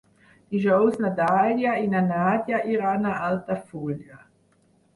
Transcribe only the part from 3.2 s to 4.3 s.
Altafulla.